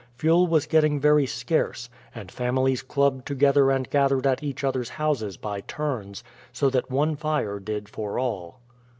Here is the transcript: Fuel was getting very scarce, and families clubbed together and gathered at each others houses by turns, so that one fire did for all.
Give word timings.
Fuel 0.15 0.47
was 0.47 0.65
getting 0.65 0.99
very 0.99 1.27
scarce, 1.27 1.87
and 2.15 2.31
families 2.31 2.81
clubbed 2.81 3.27
together 3.27 3.69
and 3.69 3.87
gathered 3.87 4.25
at 4.25 4.41
each 4.41 4.63
others 4.63 4.89
houses 4.89 5.37
by 5.37 5.61
turns, 5.61 6.23
so 6.51 6.71
that 6.71 6.89
one 6.89 7.15
fire 7.15 7.59
did 7.59 7.87
for 7.87 8.17
all. 8.17 8.61